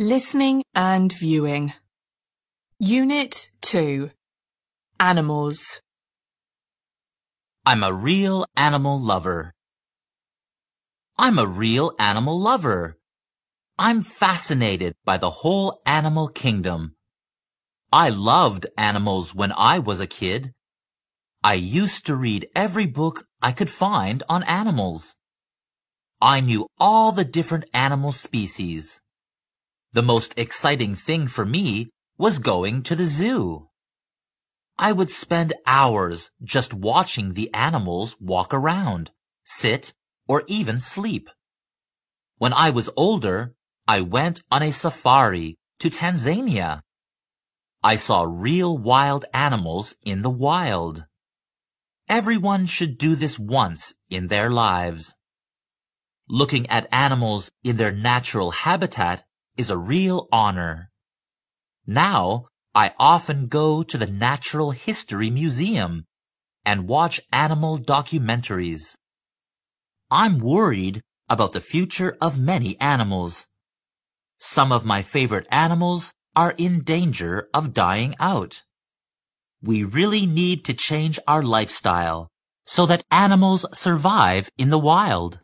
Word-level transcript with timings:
Listening 0.00 0.62
and 0.76 1.12
Viewing. 1.12 1.72
Unit 2.78 3.48
2. 3.62 4.12
Animals. 5.00 5.80
I'm 7.66 7.82
a 7.82 7.92
real 7.92 8.46
animal 8.56 9.00
lover. 9.00 9.54
I'm 11.18 11.36
a 11.36 11.48
real 11.48 11.90
animal 11.98 12.38
lover. 12.38 12.96
I'm 13.76 14.00
fascinated 14.00 14.94
by 15.04 15.16
the 15.16 15.30
whole 15.42 15.80
animal 15.84 16.28
kingdom. 16.28 16.94
I 17.92 18.10
loved 18.10 18.66
animals 18.78 19.34
when 19.34 19.50
I 19.50 19.80
was 19.80 19.98
a 19.98 20.06
kid. 20.06 20.54
I 21.42 21.54
used 21.54 22.06
to 22.06 22.14
read 22.14 22.46
every 22.54 22.86
book 22.86 23.26
I 23.42 23.50
could 23.50 23.68
find 23.68 24.22
on 24.28 24.44
animals. 24.44 25.16
I 26.22 26.38
knew 26.38 26.68
all 26.78 27.10
the 27.10 27.24
different 27.24 27.64
animal 27.74 28.12
species. 28.12 29.00
The 29.92 30.02
most 30.02 30.34
exciting 30.38 30.94
thing 30.94 31.26
for 31.26 31.46
me 31.46 31.90
was 32.18 32.38
going 32.38 32.82
to 32.82 32.94
the 32.94 33.06
zoo. 33.06 33.68
I 34.78 34.92
would 34.92 35.10
spend 35.10 35.54
hours 35.66 36.30
just 36.42 36.74
watching 36.74 37.32
the 37.32 37.52
animals 37.54 38.16
walk 38.20 38.52
around, 38.52 39.10
sit, 39.44 39.94
or 40.28 40.44
even 40.46 40.78
sleep. 40.78 41.30
When 42.36 42.52
I 42.52 42.70
was 42.70 42.90
older, 42.96 43.54
I 43.88 44.02
went 44.02 44.42
on 44.50 44.62
a 44.62 44.70
safari 44.70 45.56
to 45.80 45.88
Tanzania. 45.88 46.82
I 47.82 47.96
saw 47.96 48.26
real 48.28 48.76
wild 48.76 49.24
animals 49.32 49.96
in 50.04 50.22
the 50.22 50.30
wild. 50.30 51.04
Everyone 52.08 52.66
should 52.66 52.98
do 52.98 53.14
this 53.14 53.38
once 53.38 53.94
in 54.10 54.28
their 54.28 54.50
lives. 54.50 55.14
Looking 56.28 56.66
at 56.68 56.92
animals 56.92 57.50
in 57.64 57.76
their 57.76 57.92
natural 57.92 58.50
habitat 58.50 59.24
is 59.58 59.68
a 59.68 59.76
real 59.76 60.28
honor. 60.32 60.90
Now, 61.86 62.46
I 62.74 62.94
often 62.98 63.48
go 63.48 63.82
to 63.82 63.98
the 63.98 64.06
Natural 64.06 64.70
History 64.70 65.30
Museum 65.30 66.04
and 66.64 66.86
watch 66.88 67.20
animal 67.32 67.78
documentaries. 67.78 68.94
I'm 70.10 70.38
worried 70.38 71.00
about 71.28 71.52
the 71.52 71.60
future 71.60 72.16
of 72.20 72.38
many 72.38 72.80
animals. 72.80 73.48
Some 74.38 74.70
of 74.70 74.84
my 74.84 75.02
favorite 75.02 75.46
animals 75.50 76.12
are 76.36 76.54
in 76.56 76.84
danger 76.84 77.48
of 77.52 77.74
dying 77.74 78.14
out. 78.20 78.62
We 79.60 79.82
really 79.82 80.24
need 80.24 80.64
to 80.66 80.74
change 80.74 81.18
our 81.26 81.42
lifestyle 81.42 82.28
so 82.64 82.86
that 82.86 83.02
animals 83.10 83.66
survive 83.72 84.50
in 84.56 84.70
the 84.70 84.78
wild. 84.78 85.40